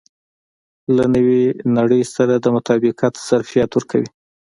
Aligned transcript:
له 0.95 1.05
نوې 1.15 1.43
نړۍ 1.77 2.03
سره 2.15 2.33
د 2.39 2.45
مطابقت 2.55 3.13
ظرفیت 3.27 3.69
ورکوي. 3.73 4.09